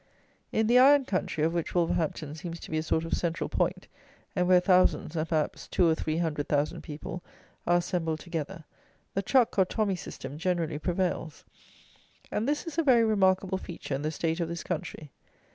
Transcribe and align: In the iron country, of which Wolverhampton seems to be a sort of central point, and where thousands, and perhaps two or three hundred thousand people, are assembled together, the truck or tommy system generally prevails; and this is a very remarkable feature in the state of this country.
In 0.51 0.65
the 0.65 0.79
iron 0.79 1.05
country, 1.05 1.43
of 1.43 1.53
which 1.53 1.75
Wolverhampton 1.75 2.33
seems 2.33 2.59
to 2.61 2.71
be 2.71 2.79
a 2.79 2.81
sort 2.81 3.05
of 3.05 3.13
central 3.13 3.49
point, 3.49 3.87
and 4.35 4.47
where 4.47 4.59
thousands, 4.59 5.15
and 5.15 5.29
perhaps 5.29 5.67
two 5.67 5.87
or 5.87 5.93
three 5.93 6.17
hundred 6.17 6.49
thousand 6.49 6.81
people, 6.81 7.21
are 7.67 7.77
assembled 7.77 8.19
together, 8.19 8.63
the 9.13 9.21
truck 9.21 9.59
or 9.59 9.65
tommy 9.65 9.95
system 9.95 10.39
generally 10.39 10.79
prevails; 10.79 11.45
and 12.31 12.49
this 12.49 12.65
is 12.65 12.79
a 12.79 12.83
very 12.83 13.03
remarkable 13.03 13.59
feature 13.59 13.93
in 13.93 14.01
the 14.01 14.09
state 14.09 14.39
of 14.39 14.47
this 14.49 14.63
country. 14.63 15.11